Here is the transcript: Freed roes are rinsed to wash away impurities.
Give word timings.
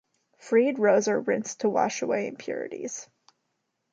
Freed 0.39 0.79
roes 0.79 1.07
are 1.09 1.19
rinsed 1.19 1.59
to 1.59 1.69
wash 1.69 2.01
away 2.01 2.25
impurities. 2.27 3.07